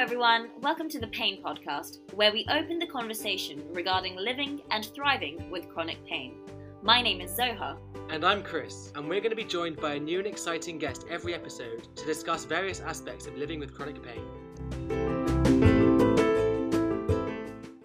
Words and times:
everyone. 0.00 0.48
Welcome 0.62 0.88
to 0.88 0.98
the 0.98 1.08
Pain 1.08 1.42
Podcast, 1.42 1.98
where 2.14 2.32
we 2.32 2.46
open 2.48 2.78
the 2.78 2.86
conversation 2.86 3.62
regarding 3.74 4.16
living 4.16 4.62
and 4.70 4.82
thriving 4.94 5.50
with 5.50 5.68
chronic 5.68 6.02
pain. 6.06 6.36
My 6.82 7.02
name 7.02 7.20
is 7.20 7.38
Zoha. 7.38 7.76
And 8.08 8.24
I'm 8.24 8.42
Chris, 8.42 8.92
and 8.94 9.06
we're 9.06 9.20
going 9.20 9.28
to 9.28 9.36
be 9.36 9.44
joined 9.44 9.78
by 9.78 9.96
a 9.96 10.00
new 10.00 10.16
and 10.16 10.26
exciting 10.26 10.78
guest 10.78 11.04
every 11.10 11.34
episode 11.34 11.94
to 11.94 12.06
discuss 12.06 12.46
various 12.46 12.80
aspects 12.80 13.26
of 13.26 13.36
living 13.36 13.60
with 13.60 13.74
chronic 13.74 13.96
pain. 14.02 14.24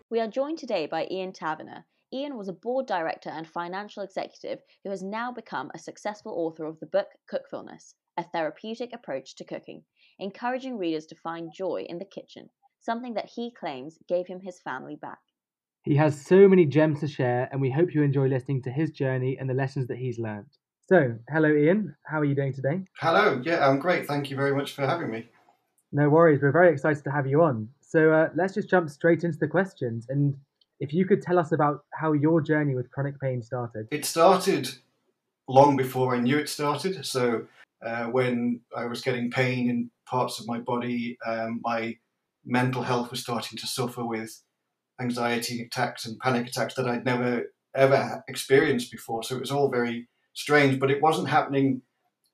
We 0.09 0.21
are 0.21 0.29
joined 0.29 0.59
today 0.59 0.85
by 0.85 1.09
Ian 1.11 1.33
Taverner. 1.33 1.83
Ian 2.13 2.37
was 2.37 2.47
a 2.47 2.53
board 2.53 2.85
director 2.85 3.29
and 3.29 3.45
financial 3.45 4.03
executive 4.03 4.59
who 4.85 4.89
has 4.89 5.03
now 5.03 5.33
become 5.33 5.69
a 5.73 5.79
successful 5.79 6.31
author 6.31 6.63
of 6.63 6.79
the 6.79 6.85
book 6.85 7.07
Cookfulness, 7.29 7.93
a 8.15 8.23
therapeutic 8.23 8.91
approach 8.93 9.35
to 9.35 9.43
cooking 9.43 9.83
encouraging 10.19 10.77
readers 10.77 11.05
to 11.07 11.15
find 11.15 11.51
joy 11.53 11.85
in 11.87 11.99
the 11.99 12.05
kitchen, 12.05 12.49
something 12.79 13.13
that 13.15 13.29
he 13.35 13.51
claims 13.51 13.97
gave 14.07 14.27
him 14.27 14.39
his 14.39 14.59
family 14.59 14.95
back. 14.95 15.19
He 15.83 15.95
has 15.97 16.19
so 16.19 16.47
many 16.47 16.65
gems 16.65 16.99
to 17.01 17.07
share, 17.07 17.47
and 17.51 17.61
we 17.61 17.69
hope 17.69 17.93
you 17.93 18.01
enjoy 18.01 18.27
listening 18.27 18.63
to 18.63 18.71
his 18.71 18.89
journey 18.89 19.37
and 19.39 19.49
the 19.49 19.53
lessons 19.53 19.87
that 19.87 19.97
he's 19.97 20.17
learned. 20.17 20.47
So, 20.87 21.15
hello, 21.29 21.49
Ian. 21.49 21.95
How 22.05 22.19
are 22.19 22.25
you 22.25 22.35
doing 22.35 22.53
today? 22.53 22.83
Hello. 22.99 23.41
Yeah, 23.43 23.67
I'm 23.67 23.79
great. 23.79 24.07
Thank 24.07 24.29
you 24.29 24.35
very 24.35 24.55
much 24.55 24.73
for 24.73 24.85
having 24.85 25.11
me. 25.11 25.27
No 25.91 26.09
worries. 26.09 26.41
We're 26.41 26.51
very 26.51 26.71
excited 26.71 27.03
to 27.03 27.11
have 27.11 27.27
you 27.27 27.43
on. 27.43 27.69
So, 27.81 28.11
uh, 28.11 28.29
let's 28.35 28.55
just 28.55 28.69
jump 28.69 28.89
straight 28.89 29.23
into 29.23 29.37
the 29.37 29.47
questions. 29.47 30.07
And 30.09 30.35
if 30.79 30.93
you 30.93 31.05
could 31.05 31.21
tell 31.21 31.37
us 31.37 31.51
about 31.51 31.85
how 31.93 32.13
your 32.13 32.41
journey 32.41 32.75
with 32.75 32.91
chronic 32.91 33.19
pain 33.19 33.41
started. 33.43 33.87
It 33.91 34.05
started 34.05 34.69
long 35.47 35.77
before 35.77 36.15
I 36.15 36.19
knew 36.19 36.37
it 36.37 36.49
started. 36.49 37.05
So, 37.05 37.45
uh, 37.85 38.05
when 38.05 38.61
I 38.75 38.85
was 38.85 39.01
getting 39.01 39.29
pain 39.29 39.69
in 39.69 39.91
parts 40.05 40.39
of 40.39 40.47
my 40.47 40.59
body. 40.59 41.17
Um, 41.25 41.61
my 41.63 41.97
mental 42.45 42.83
health 42.83 43.11
was 43.11 43.21
starting 43.21 43.57
to 43.57 43.67
suffer 43.67 44.05
with 44.05 44.41
anxiety 44.99 45.61
attacks 45.61 46.05
and 46.05 46.19
panic 46.19 46.47
attacks 46.47 46.75
that 46.75 46.87
I'd 46.87 47.05
never 47.05 47.51
ever 47.75 48.23
experienced 48.27 48.91
before. 48.91 49.23
So 49.23 49.35
it 49.35 49.41
was 49.41 49.51
all 49.51 49.69
very 49.69 50.07
strange, 50.33 50.79
but 50.79 50.91
it 50.91 51.01
wasn't 51.01 51.29
happening 51.29 51.81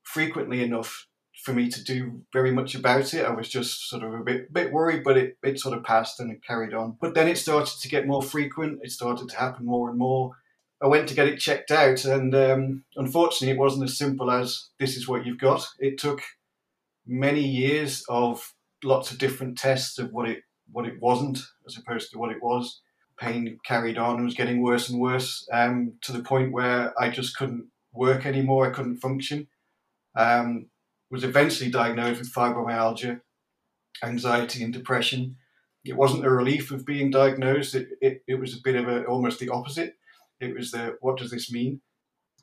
frequently 0.04 0.64
enough 0.64 1.08
for 1.44 1.54
me 1.54 1.70
to 1.70 1.84
do 1.84 2.22
very 2.32 2.52
much 2.52 2.76
about 2.76 3.14
it. 3.14 3.26
I 3.26 3.32
was 3.32 3.50
just 3.50 3.90
sort 3.90 4.04
of 4.04 4.14
a 4.14 4.24
bit 4.24 4.54
bit 4.54 4.72
worried, 4.72 5.04
but 5.04 5.18
it, 5.18 5.38
it 5.44 5.60
sort 5.60 5.76
of 5.76 5.84
passed 5.84 6.20
and 6.20 6.32
it 6.32 6.46
carried 6.46 6.74
on. 6.74 6.98
But 7.02 7.16
then 7.16 7.28
it 7.28 7.38
started 7.38 7.80
to 7.82 7.90
get 7.90 8.08
more 8.08 8.22
frequent. 8.22 8.80
It 8.84 8.92
started 8.92 9.30
to 9.30 9.38
happen 9.38 9.66
more 9.66 9.90
and 9.90 9.98
more. 9.98 10.36
I 10.84 10.88
went 10.88 11.08
to 11.10 11.16
get 11.16 11.28
it 11.28 11.40
checked 11.40 11.72
out, 11.72 12.06
and 12.06 12.34
um, 12.34 12.84
unfortunately, 12.96 13.56
it 13.56 13.60
wasn't 13.60 13.90
as 13.90 13.98
simple 13.98 14.32
as 14.32 14.70
this 14.80 14.98
is 14.98 15.08
what 15.08 15.26
you've 15.26 15.40
got. 15.40 15.68
It 15.80 16.00
took 16.00 16.22
many 17.06 17.42
years 17.42 18.04
of 18.10 18.54
lots 18.84 19.12
of 19.12 19.18
different 19.18 19.58
tests 19.58 20.00
of 20.00 20.12
what 20.12 20.30
it 20.30 20.44
what 20.72 20.86
it 20.86 21.02
wasn't 21.02 21.40
as 21.68 21.78
opposed 21.78 22.12
to 22.12 22.18
what 22.18 22.32
it 22.32 22.42
was. 22.42 22.82
Pain 23.20 23.60
carried 23.66 23.98
on 23.98 24.16
and 24.16 24.26
was 24.26 24.34
getting 24.34 24.62
worse 24.62 24.90
and 24.90 25.00
worse 25.00 25.48
um, 25.52 25.94
to 26.02 26.12
the 26.12 26.24
point 26.24 26.54
where 26.54 26.94
I 27.00 27.10
just 27.10 27.38
couldn't 27.38 27.68
work 27.94 28.26
anymore. 28.26 28.68
I 28.68 28.74
couldn't 28.74 28.98
function. 28.98 29.48
Um, 30.16 30.68
was 31.12 31.24
eventually 31.24 31.70
diagnosed 31.70 32.20
with 32.20 32.34
fibromyalgia, 32.34 33.20
anxiety, 34.02 34.64
and 34.64 34.74
depression. 34.74 35.36
It 35.84 35.98
wasn't 35.98 36.26
a 36.26 36.30
relief 36.30 36.72
of 36.72 36.86
being 36.86 37.12
diagnosed. 37.12 37.76
It, 37.76 37.90
it, 38.00 38.24
it 38.28 38.36
was 38.36 38.56
a 38.56 38.62
bit 38.64 38.76
of 38.76 38.88
a 38.88 39.04
almost 39.04 39.40
the 39.40 39.50
opposite. 39.50 39.96
It 40.40 40.56
was 40.56 40.72
the 40.72 40.98
what 41.02 41.18
does 41.18 41.32
this 41.32 41.52
mean? 41.52 41.82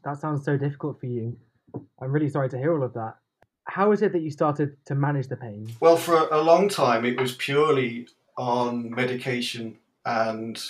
That 0.04 0.18
sounds 0.18 0.44
so 0.44 0.56
difficult 0.56 1.00
for 1.00 1.06
you. 1.06 1.38
I'm 2.00 2.12
really 2.12 2.28
sorry 2.28 2.50
to 2.50 2.58
hear 2.58 2.74
all 2.74 2.84
of 2.84 2.92
that 2.94 3.16
how 3.69 3.92
is 3.92 4.02
it 4.02 4.12
that 4.12 4.22
you 4.22 4.30
started 4.30 4.77
to 4.86 4.94
manage 4.94 5.28
the 5.28 5.36
pain? 5.36 5.70
Well, 5.80 5.97
for 5.97 6.27
a 6.28 6.41
long 6.41 6.69
time, 6.69 7.05
it 7.05 7.20
was 7.20 7.34
purely 7.34 8.08
on 8.36 8.91
medication, 8.91 9.78
and 10.05 10.60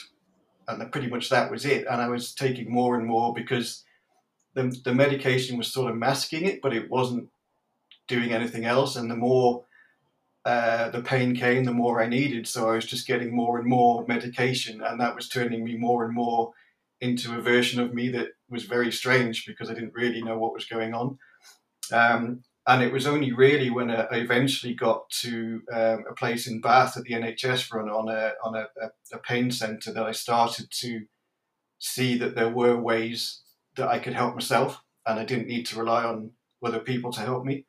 and 0.67 0.93
pretty 0.93 1.09
much 1.09 1.31
that 1.31 1.51
was 1.51 1.65
it. 1.65 1.87
And 1.91 2.03
I 2.03 2.09
was 2.09 2.35
taking 2.35 2.71
more 2.71 2.97
and 2.97 3.07
more 3.07 3.33
because 3.33 3.85
the 4.55 4.77
the 4.85 4.95
medication 4.95 5.57
was 5.57 5.73
sort 5.73 5.91
of 5.91 5.97
masking 5.97 6.45
it, 6.45 6.61
but 6.61 6.75
it 6.75 6.91
wasn't 6.91 7.29
doing 8.09 8.33
anything 8.33 8.65
else. 8.65 8.97
And 8.97 9.11
the 9.11 9.17
more 9.17 9.65
uh, 10.45 10.91
the 10.91 11.03
pain 11.03 11.37
came, 11.37 11.65
the 11.65 11.73
more 11.73 12.03
I 12.03 12.09
needed. 12.09 12.49
So 12.49 12.69
I 12.69 12.75
was 12.75 12.87
just 12.87 13.07
getting 13.07 13.35
more 13.35 13.59
and 13.59 13.69
more 13.69 14.05
medication, 14.09 14.83
and 14.83 15.01
that 15.01 15.15
was 15.15 15.29
turning 15.29 15.65
me 15.65 15.77
more 15.77 16.05
and 16.05 16.15
more 16.15 16.53
into 17.01 17.39
a 17.39 17.41
version 17.41 17.81
of 17.81 17.95
me 17.95 18.09
that 18.09 18.31
was 18.51 18.65
very 18.65 18.91
strange 18.91 19.47
because 19.47 19.71
I 19.71 19.75
didn't 19.75 19.95
really 19.95 20.21
know 20.21 20.37
what 20.37 20.53
was 20.53 20.65
going 20.65 20.95
on. 20.95 21.19
Um, 21.93 22.43
and 22.69 22.83
it 22.83 22.93
was 22.93 23.07
only 23.07 23.33
really 23.33 23.71
when 23.71 23.91
I 23.91 24.07
eventually 24.13 24.75
got 24.75 25.09
to 25.23 25.63
um, 25.73 26.05
a 26.09 26.15
place 26.15 26.47
in 26.47 26.61
Bath 26.61 26.99
at 26.99 27.05
the 27.05 27.15
NHS 27.15 27.73
run 27.73 27.89
on 27.89 28.11
a 28.11 28.35
on 28.45 28.55
a, 28.55 28.67
a, 29.13 29.19
pain 29.19 29.51
centre 29.51 29.91
that 29.91 30.05
I 30.05 30.13
started 30.13 30.71
to 30.83 31.07
see 31.79 32.19
that 32.19 32.35
there 32.35 32.51
were 32.51 32.77
ways 32.77 33.41
that 33.77 33.89
I 33.89 33.99
could 33.99 34.13
help 34.13 34.35
myself, 34.35 34.83
and 35.07 35.19
I 35.19 35.25
didn't 35.25 35.49
need 35.49 35.65
to 35.67 35.79
rely 35.79 36.05
on 36.05 36.33
other 36.63 36.79
people 36.79 37.11
to 37.13 37.21
help 37.21 37.47
me. 37.47 37.65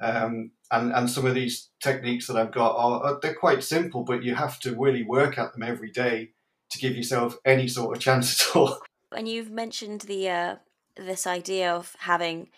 Um, 0.00 0.52
and 0.70 0.92
and 0.92 1.10
some 1.10 1.26
of 1.26 1.34
these 1.34 1.70
techniques 1.82 2.28
that 2.28 2.36
I've 2.36 2.52
got 2.52 2.76
are 2.76 3.18
they're 3.20 3.34
quite 3.34 3.64
simple, 3.64 4.04
but 4.04 4.22
you 4.22 4.36
have 4.36 4.60
to 4.60 4.76
really 4.78 5.02
work 5.02 5.36
at 5.36 5.52
them 5.52 5.64
every 5.64 5.90
day 5.90 6.30
to 6.70 6.78
give 6.78 6.94
yourself 6.94 7.38
any 7.44 7.66
sort 7.66 7.96
of 7.96 8.00
chance 8.00 8.40
at 8.40 8.56
all. 8.56 8.78
And 9.10 9.26
you've 9.26 9.50
mentioned 9.50 10.02
the 10.02 10.28
uh, 10.28 10.56
this 10.96 11.26
idea 11.26 11.74
of 11.74 11.96
having 11.98 12.50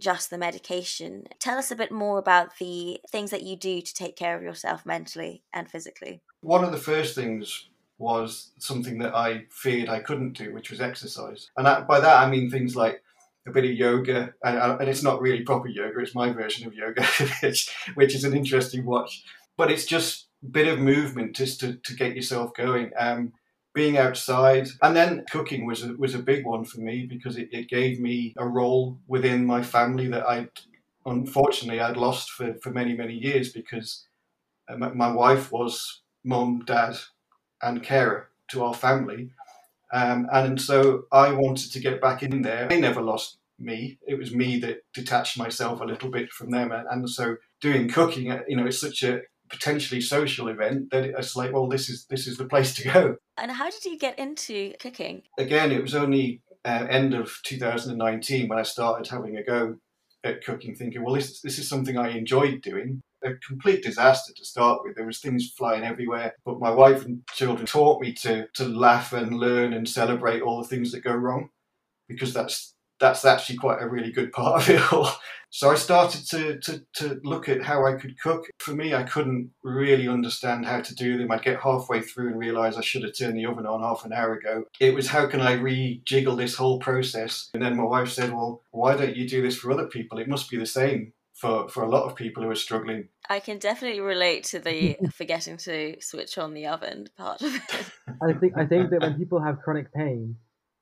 just 0.00 0.30
the 0.30 0.38
medication. 0.38 1.24
Tell 1.38 1.58
us 1.58 1.70
a 1.70 1.76
bit 1.76 1.92
more 1.92 2.18
about 2.18 2.58
the 2.58 3.00
things 3.10 3.30
that 3.30 3.42
you 3.42 3.56
do 3.56 3.80
to 3.80 3.94
take 3.94 4.16
care 4.16 4.36
of 4.36 4.42
yourself 4.42 4.84
mentally 4.84 5.42
and 5.52 5.70
physically. 5.70 6.22
One 6.40 6.64
of 6.64 6.72
the 6.72 6.78
first 6.78 7.14
things 7.14 7.68
was 7.98 8.52
something 8.58 8.98
that 8.98 9.14
I 9.14 9.44
feared 9.50 9.88
I 9.88 10.00
couldn't 10.00 10.32
do, 10.32 10.54
which 10.54 10.70
was 10.70 10.80
exercise. 10.80 11.50
And 11.56 11.66
that, 11.66 11.86
by 11.86 12.00
that 12.00 12.16
I 12.16 12.30
mean 12.30 12.50
things 12.50 12.74
like 12.74 13.02
a 13.46 13.50
bit 13.50 13.64
of 13.64 13.72
yoga, 13.72 14.34
and, 14.42 14.80
and 14.80 14.88
it's 14.88 15.02
not 15.02 15.20
really 15.20 15.42
proper 15.42 15.68
yoga, 15.68 16.00
it's 16.00 16.14
my 16.14 16.32
version 16.32 16.66
of 16.66 16.74
yoga, 16.74 17.04
which, 17.42 17.74
which 17.94 18.14
is 18.14 18.24
an 18.24 18.34
interesting 18.34 18.84
watch. 18.84 19.22
But 19.56 19.70
it's 19.70 19.84
just 19.84 20.28
a 20.42 20.46
bit 20.46 20.66
of 20.66 20.78
movement 20.78 21.36
just 21.36 21.60
to, 21.60 21.74
to 21.74 21.94
get 21.94 22.16
yourself 22.16 22.54
going. 22.54 22.90
Um, 22.98 23.34
being 23.74 23.96
outside. 23.96 24.68
And 24.82 24.96
then 24.96 25.24
cooking 25.30 25.66
was 25.66 25.84
a, 25.84 25.94
was 25.94 26.14
a 26.14 26.20
big 26.20 26.44
one 26.44 26.64
for 26.64 26.80
me 26.80 27.06
because 27.06 27.36
it, 27.36 27.48
it 27.52 27.68
gave 27.68 28.00
me 28.00 28.34
a 28.38 28.46
role 28.46 28.98
within 29.06 29.46
my 29.46 29.62
family 29.62 30.08
that 30.08 30.28
I 30.28 30.48
unfortunately 31.06 31.80
I'd 31.80 31.96
lost 31.96 32.30
for, 32.30 32.54
for 32.62 32.70
many 32.70 32.94
many 32.94 33.14
years 33.14 33.52
because 33.52 34.06
uh, 34.68 34.76
my, 34.76 35.10
wife 35.10 35.50
was 35.50 36.02
mom 36.24 36.62
dad 36.66 36.96
and 37.62 37.82
carer 37.82 38.28
to 38.48 38.64
our 38.64 38.74
family. 38.74 39.30
Um, 39.92 40.28
and 40.32 40.60
so 40.60 41.04
I 41.10 41.32
wanted 41.32 41.72
to 41.72 41.80
get 41.80 42.00
back 42.00 42.22
in 42.22 42.42
there. 42.42 42.68
They 42.68 42.80
never 42.80 43.02
lost 43.02 43.38
me. 43.58 43.98
It 44.06 44.18
was 44.18 44.32
me 44.32 44.58
that 44.60 44.84
detached 44.94 45.36
myself 45.36 45.80
a 45.80 45.84
little 45.84 46.10
bit 46.10 46.30
from 46.32 46.50
them. 46.50 46.70
And, 46.70 46.86
and 46.88 47.10
so 47.10 47.36
doing 47.60 47.88
cooking 47.88 48.30
uh, 48.30 48.40
you 48.48 48.56
know 48.56 48.66
it's 48.66 48.80
such 48.80 49.02
a 49.02 49.20
potentially 49.50 50.00
social 50.00 50.48
event 50.48 50.90
that 50.90 51.04
it's 51.04 51.36
like 51.36 51.52
well 51.52 51.68
this 51.68 51.88
is 51.88 52.06
this 52.06 52.26
is 52.26 52.38
the 52.38 52.46
place 52.46 52.74
to 52.74 52.84
go. 52.88 53.16
And 53.36 53.50
how 53.50 53.70
did 53.70 53.84
you 53.84 53.98
get 53.98 54.18
into 54.18 54.72
cooking? 54.80 55.22
Again 55.38 55.72
it 55.72 55.82
was 55.82 55.94
only 55.94 56.42
uh, 56.64 56.86
end 56.90 57.14
of 57.14 57.32
2019 57.44 58.48
when 58.48 58.58
i 58.58 58.62
started 58.62 59.10
having 59.10 59.34
a 59.38 59.42
go 59.42 59.76
at 60.24 60.44
cooking 60.44 60.74
thinking 60.74 61.02
well 61.02 61.14
this, 61.14 61.40
this 61.40 61.58
is 61.58 61.66
something 61.66 61.96
i 61.96 62.10
enjoyed 62.10 62.62
doing. 62.62 63.02
A 63.22 63.34
complete 63.46 63.82
disaster 63.82 64.32
to 64.34 64.44
start 64.46 64.80
with. 64.82 64.96
There 64.96 65.04
was 65.04 65.20
things 65.20 65.52
flying 65.56 65.84
everywhere 65.84 66.34
but 66.44 66.60
my 66.60 66.70
wife 66.70 67.04
and 67.04 67.22
children 67.32 67.66
taught 67.66 68.00
me 68.00 68.12
to 68.14 68.46
to 68.54 68.64
laugh 68.66 69.12
and 69.12 69.34
learn 69.36 69.72
and 69.72 69.88
celebrate 69.88 70.42
all 70.42 70.62
the 70.62 70.68
things 70.68 70.92
that 70.92 71.04
go 71.04 71.14
wrong 71.14 71.48
because 72.08 72.34
that's 72.34 72.74
that's 73.00 73.24
actually 73.24 73.56
quite 73.56 73.82
a 73.82 73.88
really 73.88 74.12
good 74.12 74.32
part 74.32 74.62
of 74.62 74.70
it 74.70 74.92
all. 74.92 75.10
So 75.52 75.68
I 75.68 75.74
started 75.74 76.28
to, 76.28 76.60
to, 76.60 76.84
to 76.94 77.20
look 77.24 77.48
at 77.48 77.60
how 77.60 77.84
I 77.84 77.94
could 77.94 78.18
cook. 78.20 78.48
For 78.60 78.72
me, 78.72 78.94
I 78.94 79.02
couldn't 79.02 79.50
really 79.64 80.06
understand 80.06 80.64
how 80.64 80.80
to 80.80 80.94
do 80.94 81.18
them. 81.18 81.32
I'd 81.32 81.42
get 81.42 81.58
halfway 81.58 82.02
through 82.02 82.28
and 82.28 82.38
realize 82.38 82.76
I 82.76 82.82
should 82.82 83.02
have 83.02 83.18
turned 83.18 83.36
the 83.36 83.46
oven 83.46 83.66
on 83.66 83.82
half 83.82 84.04
an 84.04 84.12
hour 84.12 84.34
ago. 84.34 84.66
It 84.78 84.94
was 84.94 85.08
how 85.08 85.26
can 85.26 85.40
I 85.40 85.56
rejiggle 85.56 86.36
this 86.36 86.54
whole 86.54 86.78
process? 86.78 87.50
And 87.52 87.60
then 87.60 87.76
my 87.76 87.82
wife 87.82 88.10
said, 88.10 88.32
Well, 88.32 88.62
why 88.70 88.96
don't 88.96 89.16
you 89.16 89.28
do 89.28 89.42
this 89.42 89.56
for 89.56 89.72
other 89.72 89.88
people? 89.88 90.20
It 90.20 90.28
must 90.28 90.48
be 90.48 90.56
the 90.56 90.66
same 90.66 91.14
for, 91.34 91.68
for 91.68 91.82
a 91.82 91.88
lot 91.88 92.04
of 92.04 92.14
people 92.14 92.42
who 92.42 92.50
are 92.50 92.54
struggling. 92.54 93.08
I 93.28 93.40
can 93.40 93.58
definitely 93.58 94.00
relate 94.00 94.44
to 94.44 94.60
the 94.60 94.98
forgetting 95.14 95.56
to 95.58 95.96
switch 96.00 96.38
on 96.38 96.54
the 96.54 96.66
oven 96.66 97.08
part 97.16 97.42
of 97.42 97.54
it. 97.54 97.62
I 98.22 98.34
think 98.34 98.52
I 98.56 98.66
think 98.66 98.90
that 98.90 99.00
when 99.00 99.14
people 99.18 99.40
have 99.40 99.60
chronic 99.60 99.92
pain, 99.92 100.36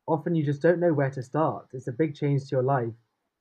often 0.08 0.34
you 0.34 0.44
just 0.44 0.62
don't 0.62 0.81
know 0.81 0.93
where 0.93 1.10
to 1.10 1.22
start. 1.22 1.66
It's 1.72 1.87
a 1.87 1.93
big 1.93 2.14
change 2.14 2.43
to 2.44 2.56
your 2.56 2.62
life. 2.62 2.94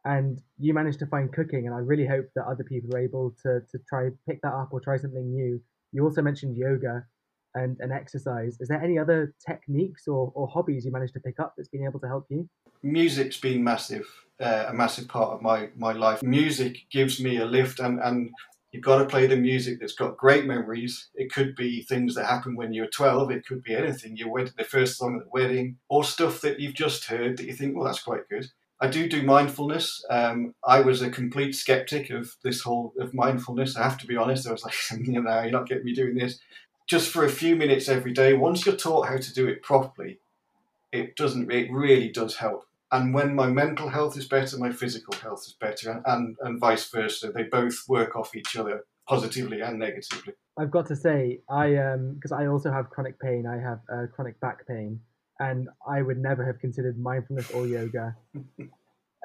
And 0.06 0.42
you 0.58 0.74
managed 0.74 1.00
to 1.00 1.06
find 1.06 1.31
cooking, 1.34 1.66
and 1.66 1.75
I 1.75 1.80
really 1.80 2.08
hope 2.08 2.28
that 2.36 2.46
other 2.46 2.64
people 2.64 2.96
are 2.96 3.00
able 3.00 3.36
to, 3.44 3.62
to 3.72 3.80
try 3.90 4.10
pick 4.28 4.42
that 4.42 4.54
up 4.54 4.69
or 4.72 4.80
try 4.80 4.98
something 4.98 5.34
new. 5.34 5.62
You 5.92 6.04
also 6.04 6.22
mentioned 6.22 6.56
yoga 6.56 7.06
and, 7.56 7.78
and 7.80 7.92
exercise. 7.92 8.58
Is 8.62 8.69
there 8.69 8.81
any 8.81 8.98
other 8.98 9.34
techniques 9.46 10.08
or, 10.08 10.31
or 10.34 10.48
hobbies 10.48 10.86
you 10.86 10.92
managed 10.92 11.14
to 11.16 11.19
pick 11.19 11.40
up 11.40 11.56
that's 11.58 11.68
been 11.68 11.84
able 11.84 12.00
to 12.00 12.08
help 12.08 12.25
you? 12.30 12.48
Music's 12.84 13.38
been 13.38 13.63
massive, 13.63 14.08
uh, 14.40 14.66
a 14.70 14.74
massive 14.74 15.10
part 15.10 15.31
of 15.31 15.42
my, 15.42 15.70
my 15.75 15.92
life. 15.92 16.24
Music 16.24 16.86
gives 16.90 17.20
me 17.20 17.38
a 17.38 17.46
lift, 17.46 17.80
and, 17.80 18.00
and 18.00 18.30
You've 18.72 18.84
got 18.84 19.00
to 19.00 19.06
play 19.06 19.28
the 19.28 19.38
music 19.38 19.80
that's 19.80 19.94
got 19.94 20.18
great 20.18 20.46
memories. 20.46 21.08
It 21.16 21.31
could 21.31 21.56
be 21.56 21.84
things 21.84 22.16
that 22.16 22.25
happened 22.25 22.58
when 22.58 22.74
you 22.74 22.81
were 22.81 22.88
12. 22.88 23.31
It 23.31 23.46
could 23.46 23.64
be 23.64 23.75
anything. 23.75 24.18
You 24.18 24.30
went 24.30 24.50
to 24.50 24.56
the 24.56 24.66
first 24.66 24.98
song 24.98 25.16
at 25.16 25.24
the 25.24 25.30
wedding 25.31 25.78
or 25.88 26.04
stuff 26.04 26.42
that 26.42 26.60
you've 26.60 26.74
just 26.74 27.06
heard 27.06 27.38
that 27.38 27.46
you 27.46 27.54
think, 27.54 27.75
well, 27.75 27.86
that's 27.86 28.04
quite 28.04 28.28
good. 28.30 28.48
I 28.80 28.88
do 28.88 29.08
do 29.10 29.24
mindfulness. 29.24 30.06
Um, 30.10 30.54
I 30.66 30.81
was 30.81 31.02
a 31.02 31.10
complete 31.10 31.56
skeptic 31.56 32.10
of 32.10 32.36
this 32.44 32.62
whole 32.62 32.94
of 33.00 33.14
mindfulness. 33.14 33.75
I 33.75 33.84
have 33.84 33.98
to 34.00 34.08
be 34.08 34.18
honest. 34.18 34.48
I 34.48 34.52
was 34.52 34.64
like, 34.64 34.75
you 35.08 35.22
know, 35.22 35.42
you're 35.42 35.52
not 35.52 35.68
getting 35.68 35.86
me 35.86 35.94
doing 35.94 36.16
this. 36.16 36.40
Just 36.88 37.10
for 37.10 37.25
a 37.25 37.30
few 37.30 37.56
minutes 37.56 37.90
every 37.90 38.13
day. 38.13 38.34
Once 38.34 38.66
you're 38.66 38.75
taught 38.75 39.08
how 39.08 39.18
to 39.18 39.34
do 39.34 39.48
it 39.48 39.63
properly, 39.63 40.20
it 40.92 41.16
doesn't. 41.16 41.52
It 41.52 41.72
really 41.72 42.10
does 42.10 42.36
help 42.36 42.67
and 42.92 43.13
when 43.13 43.36
my 43.36 43.48
mental 43.48 43.89
health 43.89 44.18
is 44.18 44.28
better, 44.28 44.57
my 44.57 44.72
physical 44.72 45.13
health 45.16 45.44
is 45.45 45.56
better, 45.60 45.92
and, 45.92 46.01
and, 46.06 46.38
and 46.42 46.60
vice 46.60 46.89
versa. 46.89 47.31
They 47.31 47.44
both 47.44 47.78
work 47.88 48.16
off 48.16 48.36
each 48.36 48.56
other 48.56 48.86
positively 49.07 49.62
and 49.62 49.80
negatively. 49.80 50.34
I've 50.60 50.72
got 50.72 50.88
to 50.88 50.95
say, 50.95 51.42
I 51.50 51.75
um 51.78 52.13
because 52.16 52.31
I 52.31 52.48
also 52.48 52.72
have 52.72 52.89
chronic 52.89 53.19
pain. 53.19 53.45
I 53.45 53.57
have 53.57 53.80
uh, 53.92 54.07
chronic 54.13 54.39
back 54.39 54.68
pain, 54.68 55.00
and 55.39 55.68
I 55.88 56.01
would 56.01 56.18
never 56.18 56.45
have 56.45 56.60
considered 56.60 56.98
mindfulness 56.98 57.51
or 57.51 57.68
yoga 57.68 58.16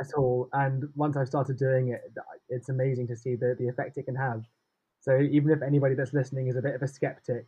at 0.00 0.12
all. 0.16 0.48
And 0.52 0.84
once 0.94 1.16
I've 1.16 1.28
started 1.28 1.56
doing 1.58 1.88
it, 1.88 2.00
it's 2.48 2.68
amazing 2.68 3.08
to 3.08 3.16
see 3.16 3.36
the 3.36 3.56
the 3.58 3.68
effect 3.68 3.96
it 3.96 4.04
can 4.04 4.16
have. 4.16 4.42
So 5.00 5.18
even 5.18 5.50
if 5.50 5.62
anybody 5.62 5.94
that's 5.94 6.12
listening 6.12 6.48
is 6.48 6.56
a 6.56 6.62
bit 6.62 6.74
of 6.74 6.82
a 6.82 6.88
skeptic, 6.88 7.46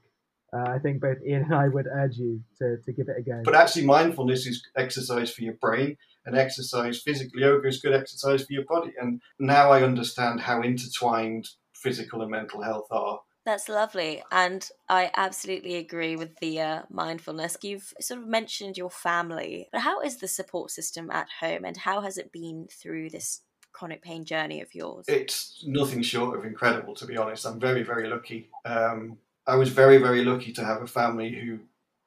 uh, 0.55 0.71
I 0.71 0.79
think 0.79 1.01
both 1.01 1.19
Ian 1.27 1.43
and 1.45 1.55
I 1.55 1.69
would 1.69 1.87
urge 1.87 2.17
you 2.17 2.41
to, 2.59 2.77
to 2.85 2.93
give 2.93 3.09
it 3.09 3.17
a 3.19 3.23
go. 3.23 3.43
But 3.45 3.55
actually, 3.55 3.87
mindfulness 3.87 4.47
is 4.47 4.63
exercise 4.77 5.33
for 5.33 5.43
your 5.43 5.55
brain, 5.55 5.97
and 6.27 6.37
exercise 6.37 7.01
physically. 7.01 7.43
Yoga 7.43 7.69
is 7.69 7.81
good 7.81 7.95
exercise 7.95 8.45
for 8.45 8.53
your 8.53 8.65
body. 8.65 8.93
And 9.01 9.21
now 9.39 9.71
I 9.71 9.83
understand 9.83 10.41
how 10.41 10.63
intertwined 10.63 11.49
physical 11.75 12.23
and 12.23 12.31
mental 12.31 12.63
health 12.63 12.87
are. 12.91 13.21
That's 13.45 13.69
lovely. 13.69 14.23
And 14.33 14.67
I 14.89 15.11
absolutely 15.17 15.77
agree 15.77 16.17
with 16.17 16.37
the 16.39 16.61
uh, 16.61 16.83
mindfulness. 16.89 17.59
You've 17.63 17.93
sort 18.01 18.21
of 18.21 18.27
mentioned 18.27 18.79
your 18.79 18.89
family, 18.89 19.69
but 19.71 19.83
how 19.83 20.01
is 20.01 20.17
the 20.17 20.29
support 20.29 20.71
system 20.71 21.11
at 21.11 21.29
home 21.41 21.65
and 21.65 21.77
how 21.77 22.01
has 22.01 22.17
it 22.17 22.33
been 22.33 22.69
through 22.73 23.11
this 23.11 23.43
chronic 23.73 24.03
pain 24.03 24.25
journey 24.25 24.63
of 24.63 24.75
yours? 24.75 25.05
It's 25.09 25.63
nothing 25.67 26.01
short 26.01 26.39
of 26.39 26.47
incredible, 26.47 26.95
to 26.95 27.05
be 27.05 27.19
honest. 27.19 27.45
I'm 27.45 27.61
very, 27.61 27.83
very 27.83 28.09
lucky. 28.09 28.49
Um, 28.65 29.19
I 29.47 29.57
was 29.57 29.69
very, 29.69 29.99
very 29.99 30.25
lucky 30.25 30.53
to 30.53 30.65
have 30.65 30.83
a 30.83 30.87
family 30.87 31.31
who 31.31 31.61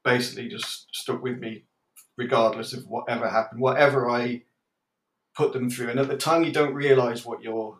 basically 0.04 0.48
just 0.48 0.88
stuck 0.92 1.22
with 1.22 1.38
me 1.38 1.64
regardless 2.16 2.72
of 2.72 2.86
whatever 2.86 3.28
happened, 3.28 3.60
whatever 3.60 4.10
I 4.10 4.42
put 5.36 5.52
them 5.52 5.70
through. 5.70 5.90
And 5.90 6.00
at 6.00 6.08
the 6.08 6.16
time, 6.16 6.42
you 6.44 6.52
don't 6.52 6.74
realize 6.74 7.24
what 7.24 7.42
you're 7.42 7.78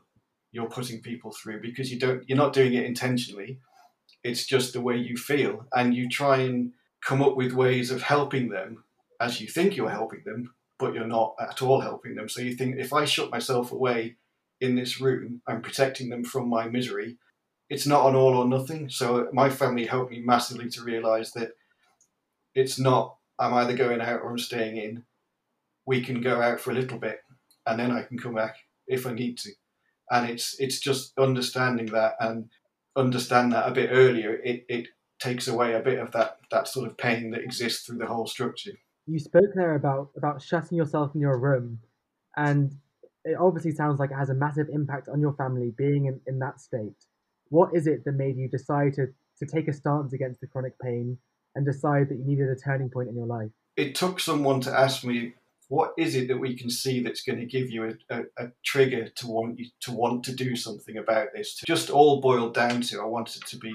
you're 0.50 0.68
putting 0.70 1.02
people 1.02 1.30
through 1.30 1.60
because 1.60 1.92
you 1.92 1.98
don't 1.98 2.26
you're 2.28 2.38
not 2.38 2.54
doing 2.54 2.72
it 2.72 2.84
intentionally. 2.84 3.58
It's 4.24 4.46
just 4.46 4.72
the 4.72 4.80
way 4.80 4.96
you 4.96 5.16
feel, 5.16 5.66
and 5.72 5.94
you 5.94 6.08
try 6.08 6.38
and 6.38 6.72
come 7.04 7.22
up 7.22 7.36
with 7.36 7.52
ways 7.52 7.90
of 7.90 8.02
helping 8.02 8.48
them 8.48 8.84
as 9.20 9.40
you 9.40 9.48
think 9.48 9.76
you're 9.76 9.90
helping 9.90 10.22
them, 10.24 10.54
but 10.78 10.94
you're 10.94 11.06
not 11.06 11.34
at 11.40 11.60
all 11.62 11.80
helping 11.80 12.14
them. 12.14 12.28
So 12.28 12.40
you 12.40 12.54
think 12.54 12.76
if 12.76 12.92
I 12.92 13.04
shut 13.04 13.30
myself 13.30 13.72
away 13.72 14.16
in 14.60 14.76
this 14.76 15.00
room, 15.00 15.42
I'm 15.46 15.62
protecting 15.62 16.08
them 16.08 16.24
from 16.24 16.48
my 16.48 16.68
misery 16.68 17.18
it's 17.70 17.86
not 17.86 18.06
an 18.08 18.14
all 18.14 18.36
or 18.36 18.46
nothing. 18.46 18.88
So 18.88 19.28
my 19.32 19.50
family 19.50 19.86
helped 19.86 20.10
me 20.10 20.20
massively 20.20 20.68
to 20.70 20.82
realize 20.82 21.32
that 21.32 21.52
it's 22.54 22.78
not 22.78 23.16
I'm 23.38 23.54
either 23.54 23.76
going 23.76 24.00
out 24.00 24.22
or 24.22 24.30
I'm 24.30 24.38
staying 24.38 24.76
in. 24.76 25.04
We 25.86 26.02
can 26.02 26.20
go 26.20 26.40
out 26.40 26.60
for 26.60 26.72
a 26.72 26.74
little 26.74 26.98
bit 26.98 27.20
and 27.66 27.78
then 27.78 27.90
I 27.90 28.02
can 28.02 28.18
come 28.18 28.34
back 28.34 28.56
if 28.86 29.06
I 29.06 29.12
need 29.12 29.38
to. 29.38 29.50
And 30.10 30.28
it's 30.28 30.58
it's 30.58 30.80
just 30.80 31.12
understanding 31.18 31.86
that 31.86 32.14
and 32.20 32.48
understand 32.96 33.52
that 33.52 33.68
a 33.68 33.72
bit 33.72 33.90
earlier, 33.92 34.36
it, 34.42 34.64
it 34.68 34.88
takes 35.20 35.46
away 35.48 35.74
a 35.74 35.80
bit 35.80 35.98
of 35.98 36.10
that 36.12 36.38
that 36.50 36.68
sort 36.68 36.88
of 36.88 36.96
pain 36.96 37.30
that 37.30 37.42
exists 37.42 37.84
through 37.84 37.98
the 37.98 38.06
whole 38.06 38.26
structure. 38.26 38.72
You 39.06 39.18
spoke 39.18 39.52
there 39.54 39.74
about 39.74 40.10
about 40.16 40.42
shutting 40.42 40.78
yourself 40.78 41.14
in 41.14 41.20
your 41.20 41.38
room 41.38 41.80
and 42.36 42.72
it 43.24 43.36
obviously 43.38 43.72
sounds 43.72 44.00
like 44.00 44.10
it 44.10 44.16
has 44.16 44.30
a 44.30 44.34
massive 44.34 44.68
impact 44.72 45.08
on 45.08 45.20
your 45.20 45.34
family 45.34 45.72
being 45.76 46.06
in, 46.06 46.20
in 46.26 46.38
that 46.38 46.60
state 46.60 47.04
what 47.50 47.70
is 47.74 47.86
it 47.86 48.04
that 48.04 48.12
made 48.12 48.36
you 48.36 48.48
decide 48.48 48.94
to, 48.94 49.06
to 49.38 49.46
take 49.46 49.68
a 49.68 49.72
stance 49.72 50.12
against 50.12 50.40
the 50.40 50.46
chronic 50.46 50.78
pain 50.80 51.18
and 51.54 51.64
decide 51.66 52.08
that 52.08 52.16
you 52.16 52.24
needed 52.24 52.48
a 52.48 52.56
turning 52.56 52.90
point 52.90 53.08
in 53.08 53.16
your 53.16 53.26
life? 53.26 53.50
It 53.76 53.94
took 53.94 54.20
someone 54.20 54.60
to 54.62 54.76
ask 54.76 55.04
me, 55.04 55.34
what 55.68 55.92
is 55.98 56.14
it 56.14 56.28
that 56.28 56.38
we 56.38 56.56
can 56.56 56.70
see 56.70 57.02
that's 57.02 57.22
going 57.22 57.38
to 57.38 57.46
give 57.46 57.70
you 57.70 57.94
a, 58.10 58.16
a, 58.16 58.22
a 58.38 58.52
trigger 58.64 59.08
to 59.16 59.26
want 59.26 59.58
you 59.58 59.66
to 59.82 59.92
want 59.92 60.24
to 60.24 60.34
do 60.34 60.56
something 60.56 60.96
about 60.96 61.28
this? 61.34 61.56
To 61.56 61.66
Just 61.66 61.90
all 61.90 62.20
boiled 62.20 62.54
down 62.54 62.80
to 62.82 63.00
I 63.00 63.04
wanted 63.04 63.42
to 63.46 63.56
be 63.58 63.74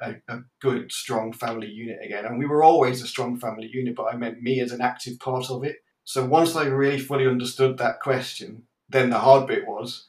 a, 0.00 0.14
a, 0.28 0.40
good, 0.60 0.92
strong 0.92 1.32
family 1.32 1.68
unit 1.68 1.98
again. 2.04 2.24
And 2.24 2.38
we 2.38 2.46
were 2.46 2.62
always 2.62 3.02
a 3.02 3.06
strong 3.06 3.38
family 3.38 3.68
unit, 3.72 3.94
but 3.96 4.12
I 4.12 4.16
meant 4.16 4.42
me 4.42 4.60
as 4.60 4.72
an 4.72 4.80
active 4.80 5.18
part 5.18 5.50
of 5.50 5.64
it. 5.64 5.76
So 6.04 6.24
once 6.24 6.56
I 6.56 6.64
really 6.64 6.98
fully 6.98 7.26
understood 7.26 7.78
that 7.78 8.00
question, 8.00 8.64
then 8.88 9.10
the 9.10 9.18
hard 9.18 9.46
bit 9.46 9.66
was, 9.66 10.08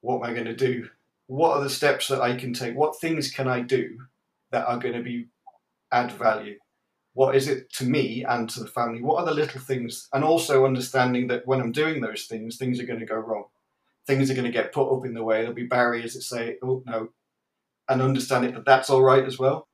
what 0.00 0.16
am 0.16 0.30
I 0.30 0.34
going 0.34 0.46
to 0.46 0.56
do? 0.56 0.88
What 1.30 1.56
are 1.56 1.62
the 1.62 1.70
steps 1.70 2.08
that 2.08 2.20
I 2.20 2.34
can 2.34 2.52
take? 2.52 2.74
What 2.74 3.00
things 3.00 3.30
can 3.30 3.46
I 3.46 3.60
do 3.60 3.96
that 4.50 4.66
are 4.66 4.80
going 4.80 4.94
to 4.94 5.02
be 5.02 5.28
add 5.92 6.10
value? 6.10 6.58
What 7.12 7.36
is 7.36 7.46
it 7.46 7.72
to 7.74 7.84
me 7.84 8.24
and 8.28 8.50
to 8.50 8.58
the 8.58 8.66
family? 8.66 9.00
What 9.00 9.20
are 9.20 9.26
the 9.26 9.34
little 9.34 9.60
things? 9.60 10.08
And 10.12 10.24
also 10.24 10.64
understanding 10.64 11.28
that 11.28 11.46
when 11.46 11.60
I'm 11.60 11.70
doing 11.70 12.00
those 12.00 12.24
things, 12.24 12.56
things 12.56 12.80
are 12.80 12.86
going 12.86 12.98
to 12.98 13.06
go 13.06 13.14
wrong. 13.14 13.44
Things 14.08 14.28
are 14.28 14.34
going 14.34 14.44
to 14.44 14.50
get 14.50 14.72
put 14.72 14.92
up 14.92 15.06
in 15.06 15.14
the 15.14 15.22
way. 15.22 15.38
There'll 15.38 15.54
be 15.54 15.66
barriers 15.66 16.14
that 16.14 16.22
say, 16.22 16.56
oh, 16.64 16.82
no. 16.84 17.10
And 17.88 18.02
understanding 18.02 18.52
that 18.54 18.64
that's 18.64 18.90
all 18.90 19.02
right 19.02 19.24
as 19.24 19.38
well. 19.38 19.68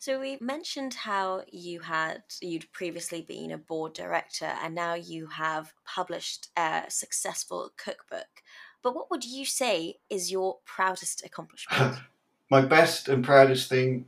So 0.00 0.20
we 0.20 0.36
mentioned 0.40 0.94
how 0.94 1.42
you 1.50 1.80
had 1.80 2.22
you'd 2.40 2.70
previously 2.70 3.22
been 3.22 3.50
a 3.50 3.58
board 3.58 3.94
director 3.94 4.52
and 4.62 4.72
now 4.72 4.94
you 4.94 5.26
have 5.26 5.72
published 5.84 6.48
a 6.56 6.84
successful 6.88 7.72
cookbook. 7.76 8.42
But 8.82 8.94
what 8.94 9.10
would 9.10 9.24
you 9.24 9.44
say 9.44 9.96
is 10.08 10.30
your 10.30 10.58
proudest 10.64 11.24
accomplishment? 11.24 11.98
My 12.50 12.62
best 12.62 13.08
and 13.08 13.24
proudest 13.24 13.68
thing 13.68 14.06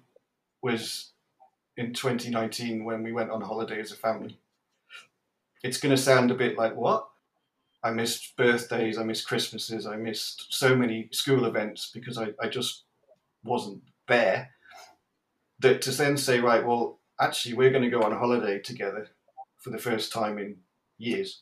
was 0.62 1.10
in 1.76 1.92
2019 1.92 2.84
when 2.84 3.02
we 3.02 3.12
went 3.12 3.30
on 3.30 3.40
holiday 3.40 3.80
as 3.80 3.92
a 3.92 3.96
family. 3.96 4.38
It's 5.62 5.78
going 5.78 5.94
to 5.94 6.00
sound 6.00 6.30
a 6.30 6.34
bit 6.34 6.56
like 6.56 6.74
what? 6.74 7.08
I 7.82 7.90
missed 7.90 8.36
birthdays, 8.36 8.98
I 8.98 9.04
missed 9.04 9.26
Christmases, 9.26 9.86
I 9.86 9.96
missed 9.96 10.52
so 10.52 10.76
many 10.76 11.08
school 11.12 11.46
events 11.46 11.90
because 11.92 12.18
I, 12.18 12.28
I 12.40 12.48
just 12.48 12.84
wasn't 13.42 13.82
there. 14.06 14.50
That 15.60 15.82
to 15.82 15.90
then 15.90 16.16
say, 16.16 16.40
right, 16.40 16.64
well, 16.64 16.98
actually, 17.18 17.54
we're 17.54 17.70
going 17.70 17.82
to 17.82 17.90
go 17.90 18.02
on 18.02 18.12
holiday 18.12 18.58
together 18.58 19.08
for 19.58 19.70
the 19.70 19.78
first 19.78 20.12
time 20.12 20.38
in 20.38 20.56
years 20.98 21.40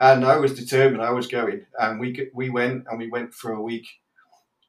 and 0.00 0.24
I 0.24 0.36
was 0.36 0.54
determined. 0.54 1.02
I 1.02 1.10
was 1.10 1.26
going, 1.26 1.66
and 1.78 2.00
we 2.00 2.30
we 2.34 2.50
went 2.50 2.86
and 2.88 2.98
we 2.98 3.08
went 3.08 3.34
for 3.34 3.52
a 3.52 3.62
week. 3.62 3.86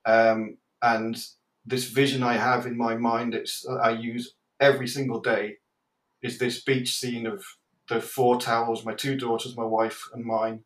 Um, 0.06 0.58
and 0.82 1.18
this 1.66 1.86
vision 1.90 2.22
I 2.24 2.34
have 2.34 2.66
in 2.66 2.78
my 2.78 2.96
mind, 2.96 3.34
it's 3.34 3.66
I 3.68 3.92
use 3.92 4.34
every 4.60 4.88
single 4.88 5.20
day, 5.20 5.58
is 6.22 6.38
this 6.38 6.62
beach 6.62 6.94
scene 6.96 7.26
of 7.26 7.44
the 7.90 8.02
four 8.02 8.40
towels, 8.40 8.86
my 8.86 8.94
two 8.94 9.16
daughters, 9.16 9.58
my 9.58 9.66
wife, 9.66 10.08
and 10.14 10.24
mine. 10.24 10.64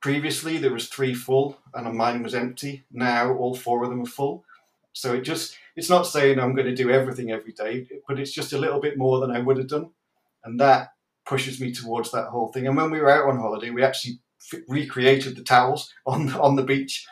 Previously, 0.00 0.58
there 0.58 0.72
was 0.72 0.88
three 0.88 1.14
full, 1.14 1.58
and 1.74 1.96
mine 1.96 2.22
was 2.22 2.34
empty. 2.34 2.84
Now, 2.90 3.34
all 3.34 3.54
four 3.54 3.84
of 3.84 3.90
them 3.90 4.02
are 4.02 4.06
full. 4.06 4.44
So 4.92 5.14
it 5.14 5.22
just 5.22 5.56
it's 5.76 5.90
not 5.90 6.06
saying 6.06 6.38
I'm 6.38 6.54
going 6.54 6.66
to 6.66 6.74
do 6.74 6.90
everything 6.90 7.30
every 7.30 7.52
day, 7.52 7.86
but 8.08 8.18
it's 8.18 8.32
just 8.32 8.52
a 8.52 8.58
little 8.58 8.80
bit 8.80 8.98
more 8.98 9.20
than 9.20 9.30
I 9.30 9.40
would 9.40 9.58
have 9.58 9.68
done, 9.68 9.90
and 10.44 10.58
that 10.60 10.92
pushes 11.30 11.60
me 11.60 11.72
towards 11.72 12.10
that 12.10 12.26
whole 12.26 12.48
thing. 12.48 12.66
And 12.66 12.76
when 12.76 12.90
we 12.90 13.00
were 13.00 13.08
out 13.08 13.28
on 13.28 13.38
holiday, 13.38 13.70
we 13.70 13.84
actually 13.84 14.18
f- 14.52 14.60
recreated 14.66 15.36
the 15.36 15.44
towels 15.44 15.94
on 16.06 16.34
on 16.34 16.56
the 16.56 16.64
beach. 16.64 17.06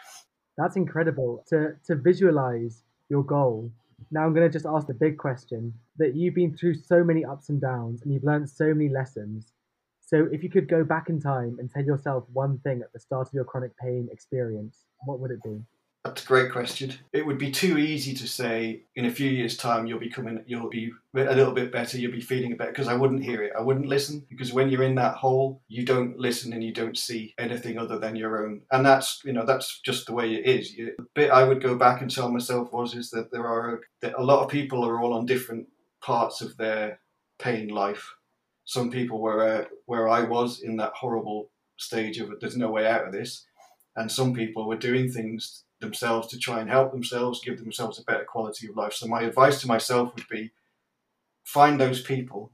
That's 0.58 0.76
incredible 0.76 1.44
to 1.50 1.76
to 1.86 1.94
visualize 1.94 2.82
your 3.08 3.24
goal. 3.24 3.70
Now 4.10 4.24
I'm 4.24 4.34
going 4.34 4.48
to 4.50 4.52
just 4.58 4.66
ask 4.66 4.86
the 4.86 4.94
big 5.06 5.16
question 5.18 5.72
that 5.98 6.14
you've 6.16 6.34
been 6.34 6.56
through 6.56 6.74
so 6.74 7.02
many 7.02 7.24
ups 7.24 7.48
and 7.48 7.60
downs 7.60 8.02
and 8.02 8.12
you've 8.12 8.24
learned 8.24 8.48
so 8.48 8.66
many 8.74 8.88
lessons. 8.88 9.52
So 10.00 10.28
if 10.32 10.42
you 10.42 10.50
could 10.50 10.68
go 10.68 10.82
back 10.84 11.08
in 11.08 11.20
time 11.20 11.56
and 11.58 11.70
tell 11.70 11.84
yourself 11.84 12.24
one 12.32 12.58
thing 12.64 12.80
at 12.80 12.92
the 12.92 13.00
start 13.00 13.28
of 13.28 13.34
your 13.34 13.44
chronic 13.44 13.76
pain 13.76 14.08
experience, 14.10 14.84
what 15.04 15.20
would 15.20 15.30
it 15.30 15.42
be? 15.42 15.56
That's 16.04 16.22
a 16.22 16.26
great 16.26 16.52
question. 16.52 16.94
It 17.12 17.26
would 17.26 17.38
be 17.38 17.50
too 17.50 17.76
easy 17.76 18.14
to 18.14 18.28
say 18.28 18.82
in 18.94 19.06
a 19.06 19.10
few 19.10 19.28
years' 19.28 19.56
time 19.56 19.86
you'll 19.86 19.98
be 19.98 20.08
coming, 20.08 20.42
you'll 20.46 20.68
be 20.68 20.92
a 21.14 21.34
little 21.34 21.52
bit 21.52 21.72
better, 21.72 21.98
you'll 21.98 22.12
be 22.12 22.20
feeling 22.20 22.56
better 22.56 22.70
because 22.70 22.86
I 22.86 22.94
wouldn't 22.94 23.24
hear 23.24 23.42
it. 23.42 23.52
I 23.58 23.62
wouldn't 23.62 23.88
listen 23.88 24.24
because 24.28 24.52
when 24.52 24.70
you're 24.70 24.84
in 24.84 24.94
that 24.94 25.16
hole, 25.16 25.60
you 25.66 25.84
don't 25.84 26.16
listen 26.16 26.52
and 26.52 26.62
you 26.62 26.72
don't 26.72 26.96
see 26.96 27.34
anything 27.36 27.78
other 27.78 27.98
than 27.98 28.14
your 28.14 28.44
own. 28.44 28.62
And 28.70 28.86
that's 28.86 29.20
you 29.24 29.32
know 29.32 29.44
that's 29.44 29.80
just 29.80 30.06
the 30.06 30.14
way 30.14 30.34
it 30.34 30.46
is. 30.46 30.74
The 30.76 30.94
bit 31.14 31.30
I 31.30 31.42
would 31.42 31.62
go 31.62 31.74
back 31.74 32.00
and 32.00 32.10
tell 32.10 32.30
myself 32.30 32.72
was 32.72 32.94
is 32.94 33.10
that 33.10 33.32
there 33.32 33.46
are 33.46 33.80
that 34.00 34.14
a 34.16 34.22
lot 34.22 34.44
of 34.44 34.50
people 34.50 34.86
are 34.86 35.00
all 35.00 35.12
on 35.12 35.26
different 35.26 35.66
parts 36.00 36.40
of 36.40 36.56
their 36.56 37.00
pain 37.40 37.68
life. 37.68 38.14
Some 38.64 38.90
people 38.90 39.20
were 39.20 39.46
uh, 39.46 39.64
where 39.86 40.08
I 40.08 40.22
was 40.22 40.60
in 40.60 40.76
that 40.76 40.92
horrible 40.94 41.50
stage 41.76 42.18
of 42.18 42.32
there's 42.40 42.56
no 42.56 42.70
way 42.70 42.86
out 42.86 43.06
of 43.06 43.12
this, 43.12 43.44
and 43.96 44.10
some 44.10 44.32
people 44.32 44.68
were 44.68 44.76
doing 44.76 45.10
things 45.10 45.64
themselves 45.80 46.28
to 46.28 46.38
try 46.38 46.60
and 46.60 46.68
help 46.68 46.92
themselves, 46.92 47.40
give 47.44 47.58
themselves 47.58 47.98
a 47.98 48.04
better 48.04 48.24
quality 48.24 48.68
of 48.68 48.76
life. 48.76 48.92
So 48.92 49.06
my 49.06 49.22
advice 49.22 49.60
to 49.60 49.68
myself 49.68 50.14
would 50.14 50.28
be 50.28 50.50
find 51.44 51.80
those 51.80 52.02
people 52.02 52.52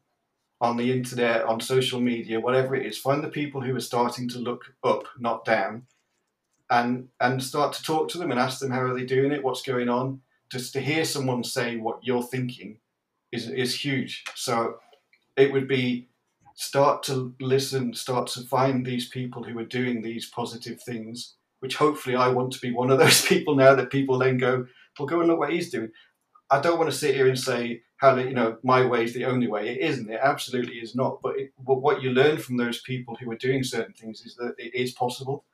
on 0.61 0.77
the 0.77 0.93
internet, 0.93 1.45
on 1.45 1.61
social 1.61 2.01
media, 2.01 2.41
whatever 2.41 2.75
it 2.75 2.87
is, 2.87 2.97
find 2.97 3.23
the 3.23 3.29
people 3.29 3.61
who 3.61 3.75
are 3.77 3.81
starting 3.81 4.29
to 4.31 4.39
look 4.39 4.75
up, 4.83 5.05
not 5.19 5.45
down, 5.45 5.87
and 6.71 7.09
and 7.21 7.43
start 7.43 7.73
to 7.75 7.83
talk 7.83 8.09
to 8.09 8.19
them 8.19 8.31
and 8.31 8.41
ask 8.41 8.61
them 8.61 8.71
how 8.71 8.81
are 8.81 8.95
they 8.95 9.05
doing 9.05 9.33
it, 9.33 9.43
what's 9.43 9.63
going 9.63 9.89
on. 9.89 10.21
Just 10.51 10.73
to 10.75 10.81
hear 10.81 11.05
someone 11.05 11.43
say 11.45 11.77
what 11.77 11.99
you're 12.03 12.23
thinking 12.23 12.79
is 13.33 13.49
is 13.49 13.75
huge. 13.75 14.25
So 14.35 14.79
it 15.37 15.53
would 15.53 15.69
be 15.69 16.09
start 16.55 17.03
to 17.03 17.35
listen, 17.41 17.93
start 17.95 18.29
to 18.29 18.43
find 18.43 18.87
these 18.87 19.09
people 19.09 19.43
who 19.43 19.59
are 19.59 19.65
doing 19.65 20.01
these 20.01 20.29
positive 20.29 20.81
things, 20.81 21.35
which 21.65 21.77
hopefully 21.77 22.15
I 22.15 22.29
want 22.29 22.53
to 22.53 22.61
be 22.61 22.73
one 22.73 22.91
of 22.91 22.99
those 22.99 23.25
people 23.27 23.55
now 23.55 23.75
that 23.75 23.89
people 23.89 24.19
then 24.19 24.37
go, 24.37 24.67
well, 24.99 25.09
go 25.09 25.21
and 25.21 25.31
look 25.31 25.39
what 25.39 25.51
he's 25.51 25.71
doing. 25.71 25.93
I 26.51 26.61
don't 26.61 26.79
want 26.79 26.91
to 26.91 26.97
sit 26.97 27.15
here 27.15 27.27
and 27.27 27.39
say 27.39 27.81
how 27.97 28.17
you 28.17 28.35
know 28.35 28.59
my 28.63 28.85
way 28.85 29.03
is 29.05 29.15
the 29.15 29.25
only 29.25 29.47
way. 29.47 29.71
It 29.71 29.81
isn't. 29.81 30.11
It 30.11 30.21
absolutely 30.23 30.75
is 30.75 30.95
not. 30.95 31.23
But, 31.23 31.39
it, 31.39 31.53
what 31.57 32.03
you 32.03 32.11
learn 32.11 32.37
from 32.37 32.59
those 32.59 32.83
people 32.83 33.17
who 33.17 33.31
are 33.31 33.37
doing 33.37 33.65
certain 33.65 33.95
things 33.95 34.21
is 34.27 34.37
that 34.37 34.57
it 34.59 34.75
is 34.75 34.93
possible, 34.93 35.47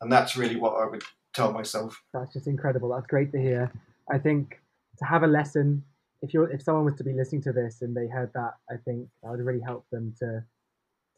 and 0.00 0.10
that's 0.10 0.36
really 0.36 0.56
what 0.56 0.74
I 0.74 0.88
would 0.88 1.04
tell 1.32 1.52
myself. 1.52 2.02
That's 2.12 2.32
just 2.32 2.48
incredible. 2.48 2.88
That's 2.88 3.06
great 3.06 3.30
to 3.30 3.38
hear. 3.38 3.70
I 4.10 4.18
think 4.18 4.60
to 4.98 5.04
have 5.04 5.22
a 5.22 5.28
lesson, 5.28 5.84
if 6.22 6.34
you 6.34 6.42
if 6.42 6.60
someone 6.60 6.86
was 6.86 6.96
to 6.96 7.04
be 7.04 7.12
listening 7.12 7.42
to 7.42 7.52
this 7.52 7.82
and 7.82 7.96
they 7.96 8.08
heard 8.08 8.32
that, 8.34 8.54
I 8.68 8.78
think 8.84 9.08
that 9.22 9.30
would 9.30 9.46
really 9.46 9.62
help 9.62 9.86
them 9.92 10.12
to 10.18 10.42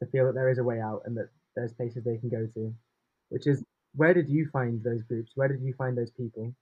to 0.00 0.06
feel 0.10 0.26
that 0.26 0.34
there 0.34 0.50
is 0.50 0.58
a 0.58 0.64
way 0.64 0.82
out 0.82 1.00
and 1.06 1.16
that 1.16 1.30
there's 1.56 1.72
places 1.72 2.04
they 2.04 2.18
can 2.18 2.28
go 2.28 2.46
to. 2.52 2.74
Which 3.30 3.46
is 3.46 3.64
where 3.98 4.14
did 4.14 4.28
you 4.28 4.48
find 4.52 4.82
those 4.82 5.02
groups? 5.02 5.32
Where 5.34 5.48
did 5.48 5.60
you 5.60 5.74
find 5.74 5.98
those 5.98 6.10
people? 6.10 6.54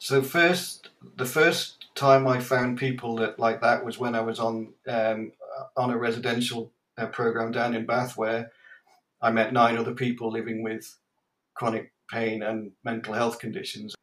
So 0.00 0.22
first, 0.22 0.90
the 1.16 1.26
first 1.26 1.86
time 1.94 2.26
I 2.26 2.40
found 2.40 2.78
people 2.78 3.16
that 3.16 3.38
like 3.38 3.60
that 3.60 3.84
was 3.84 3.98
when 3.98 4.14
I 4.14 4.20
was 4.20 4.40
on 4.40 4.72
um, 4.88 5.32
on 5.76 5.90
a 5.90 5.98
residential 5.98 6.72
uh, 6.98 7.06
program 7.06 7.52
down 7.52 7.74
in 7.74 7.86
Bath, 7.86 8.16
where 8.16 8.50
I 9.22 9.30
met 9.30 9.52
nine 9.52 9.76
other 9.76 9.94
people 9.94 10.30
living 10.30 10.62
with 10.62 10.96
chronic 11.54 11.92
pain 12.10 12.42
and 12.42 12.72
mental 12.84 13.14
health 13.14 13.38
conditions. 13.38 13.94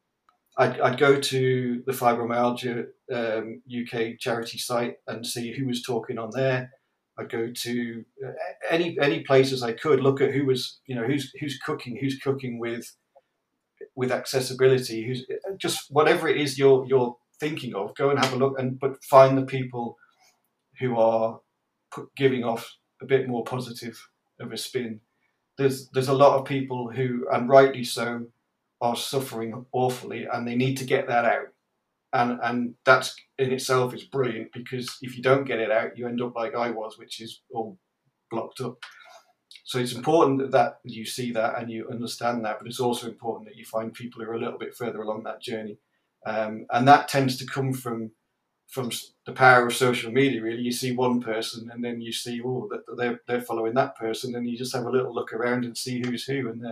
I'd, 0.57 0.79
I'd 0.79 0.97
go 0.97 1.19
to 1.19 1.83
the 1.85 1.91
Fibromyalgia 1.91 2.87
um, 3.11 3.61
UK 3.67 4.17
charity 4.19 4.57
site 4.57 4.97
and 5.07 5.25
see 5.25 5.53
who 5.53 5.67
was 5.67 5.83
talking 5.83 6.17
on 6.17 6.31
there. 6.31 6.71
I'd 7.19 7.31
go 7.31 7.51
to 7.51 8.05
uh, 8.25 8.31
any 8.69 8.97
any 9.01 9.21
places 9.21 9.63
I 9.63 9.73
could 9.73 10.01
look 10.01 10.21
at 10.21 10.33
who 10.33 10.45
was 10.45 10.79
you 10.85 10.95
know 10.95 11.03
who's 11.03 11.31
who's 11.39 11.57
cooking 11.59 11.97
who's 11.99 12.19
cooking 12.19 12.59
with 12.59 12.95
with 13.95 14.11
accessibility 14.11 15.05
who's 15.05 15.25
just 15.57 15.91
whatever 15.91 16.27
it 16.27 16.37
is 16.37 16.57
you're 16.57 16.85
you're 16.87 17.15
thinking 17.39 17.75
of 17.75 17.95
go 17.95 18.09
and 18.09 18.19
have 18.19 18.33
a 18.33 18.37
look 18.37 18.59
and 18.59 18.79
but 18.79 19.03
find 19.03 19.37
the 19.37 19.45
people 19.45 19.97
who 20.79 20.97
are 20.97 21.39
giving 22.15 22.43
off 22.43 22.77
a 23.01 23.05
bit 23.05 23.27
more 23.27 23.43
positive 23.43 24.09
of 24.39 24.51
a 24.51 24.57
spin. 24.57 24.99
There's 25.57 25.89
there's 25.89 26.07
a 26.07 26.13
lot 26.13 26.39
of 26.39 26.45
people 26.45 26.91
who 26.91 27.27
and 27.31 27.49
rightly 27.49 27.83
so 27.83 28.27
are 28.79 28.95
suffering 28.95 29.65
awfully 29.71 30.27
and 30.31 30.47
they 30.47 30.55
need 30.55 30.77
to 30.77 30.85
get 30.85 31.07
that 31.07 31.25
out 31.25 31.47
and 32.13 32.39
and 32.43 32.75
that 32.85 33.11
in 33.37 33.51
itself 33.51 33.93
is 33.93 34.03
brilliant 34.03 34.51
because 34.53 34.97
if 35.01 35.15
you 35.17 35.23
don't 35.23 35.45
get 35.45 35.59
it 35.59 35.71
out 35.71 35.97
you 35.97 36.07
end 36.07 36.21
up 36.21 36.35
like 36.35 36.55
I 36.55 36.71
was 36.71 36.97
which 36.97 37.21
is 37.21 37.41
all 37.51 37.77
blocked 38.29 38.61
up 38.61 38.77
so 39.67 39.79
it's 39.79 39.93
important 39.93 40.51
that 40.51 40.79
you 40.85 41.05
see 41.05 41.33
that 41.33 41.59
and 41.59 41.69
you 41.69 41.89
understand 41.89 42.45
that, 42.45 42.57
but 42.57 42.67
it's 42.67 42.79
also 42.79 43.07
important 43.07 43.49
that 43.49 43.57
you 43.57 43.65
find 43.65 43.93
people 43.93 44.23
who 44.23 44.31
are 44.31 44.35
a 44.35 44.39
little 44.39 44.57
bit 44.57 44.73
further 44.73 45.01
along 45.01 45.23
that 45.23 45.41
journey. 45.41 45.77
Um, 46.25 46.67
and 46.71 46.87
that 46.87 47.09
tends 47.09 47.35
to 47.37 47.45
come 47.45 47.73
from 47.73 48.11
from 48.69 48.91
the 49.25 49.33
power 49.33 49.67
of 49.67 49.75
social 49.75 50.09
media. 50.09 50.41
Really, 50.41 50.61
you 50.61 50.71
see 50.71 50.93
one 50.93 51.19
person, 51.19 51.69
and 51.69 51.83
then 51.83 51.99
you 51.99 52.13
see 52.13 52.41
oh 52.45 52.69
they're 52.95 53.19
they're 53.27 53.41
following 53.41 53.73
that 53.73 53.97
person, 53.97 54.35
and 54.35 54.47
you 54.47 54.57
just 54.57 54.73
have 54.73 54.85
a 54.85 54.89
little 54.89 55.13
look 55.13 55.33
around 55.33 55.65
and 55.65 55.77
see 55.77 55.99
who's 55.99 56.23
who, 56.23 56.47
and 56.47 56.63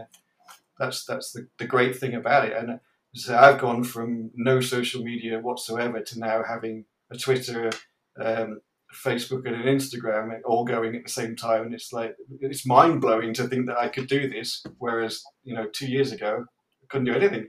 that's 0.79 1.03
that's 1.03 1.33
the, 1.33 1.49
the 1.59 1.67
great 1.67 1.97
thing 1.97 2.13
about 2.13 2.45
it. 2.45 2.55
And 2.55 2.79
so 3.15 3.35
I've 3.35 3.59
gone 3.59 3.83
from 3.83 4.31
no 4.35 4.59
social 4.59 5.03
media 5.03 5.39
whatsoever 5.39 6.01
to 6.01 6.19
now 6.19 6.43
having 6.43 6.85
a 7.11 7.17
Twitter, 7.17 7.71
um, 8.19 8.59
Facebook 8.93 9.45
and 9.45 9.55
an 9.55 9.63
Instagram 9.63 10.37
all 10.45 10.65
going 10.65 10.95
at 10.95 11.03
the 11.03 11.11
same 11.11 11.35
time, 11.35 11.65
and 11.65 11.73
it's 11.73 11.93
like 11.93 12.15
it's 12.41 12.65
mind 12.65 13.01
blowing 13.01 13.33
to 13.33 13.47
think 13.47 13.67
that 13.67 13.77
I 13.77 13.87
could 13.87 14.07
do 14.07 14.29
this, 14.29 14.63
whereas 14.77 15.23
you 15.43 15.55
know 15.55 15.67
two 15.73 15.87
years 15.87 16.11
ago 16.11 16.45
I 16.45 16.85
couldn't 16.89 17.05
do 17.05 17.13
anything. 17.13 17.47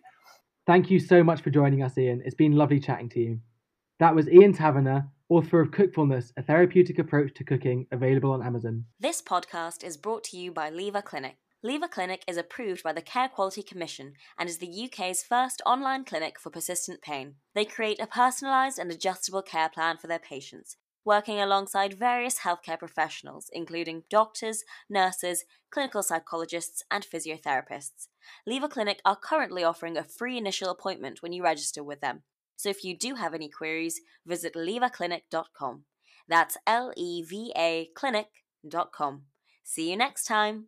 Thank 0.66 0.90
you 0.90 0.98
so 0.98 1.22
much 1.22 1.42
for 1.42 1.50
joining 1.50 1.82
us, 1.82 1.96
Ian. 1.98 2.22
It's 2.24 2.34
been 2.34 2.52
lovely 2.52 2.80
chatting 2.80 3.08
to 3.10 3.20
you. 3.20 3.40
That 3.98 4.14
was 4.14 4.28
Ian 4.28 4.52
Taverner, 4.52 5.08
author 5.28 5.60
of 5.60 5.70
Cookfulness, 5.70 6.32
a 6.36 6.42
therapeutic 6.42 6.98
approach 6.98 7.34
to 7.34 7.44
cooking, 7.44 7.86
available 7.92 8.32
on 8.32 8.42
Amazon. 8.42 8.84
This 8.98 9.22
podcast 9.22 9.84
is 9.84 9.96
brought 9.96 10.24
to 10.24 10.36
you 10.36 10.52
by 10.52 10.70
Leva 10.70 11.02
Clinic. 11.02 11.36
Leva 11.62 11.88
Clinic 11.88 12.22
is 12.28 12.36
approved 12.36 12.82
by 12.82 12.92
the 12.92 13.02
Care 13.02 13.28
Quality 13.28 13.62
Commission 13.62 14.12
and 14.38 14.48
is 14.48 14.58
the 14.58 14.84
UK's 14.84 15.22
first 15.22 15.62
online 15.66 16.04
clinic 16.04 16.38
for 16.38 16.50
persistent 16.50 17.02
pain. 17.02 17.36
They 17.54 17.64
create 17.64 18.00
a 18.00 18.06
personalised 18.06 18.78
and 18.78 18.90
adjustable 18.90 19.42
care 19.42 19.68
plan 19.68 19.96
for 19.96 20.06
their 20.06 20.18
patients 20.18 20.76
working 21.06 21.40
alongside 21.40 21.94
various 21.94 22.40
healthcare 22.40 22.78
professionals, 22.78 23.48
including 23.52 24.02
doctors, 24.10 24.64
nurses, 24.90 25.44
clinical 25.70 26.02
psychologists, 26.02 26.82
and 26.90 27.06
physiotherapists. 27.06 28.08
Leva 28.44 28.68
Clinic 28.68 29.00
are 29.04 29.16
currently 29.16 29.62
offering 29.62 29.96
a 29.96 30.02
free 30.02 30.36
initial 30.36 30.68
appointment 30.68 31.22
when 31.22 31.32
you 31.32 31.44
register 31.44 31.82
with 31.82 32.00
them. 32.00 32.24
So 32.56 32.68
if 32.68 32.82
you 32.82 32.98
do 32.98 33.14
have 33.14 33.34
any 33.34 33.48
queries, 33.48 34.00
visit 34.26 34.54
levaclinic.com. 34.54 35.84
That's 36.28 36.56
L 36.66 36.92
E 36.96 37.22
V 37.22 37.52
A 37.56 37.88
clinic.com. 37.94 39.22
See 39.62 39.90
you 39.90 39.96
next 39.96 40.24
time. 40.24 40.64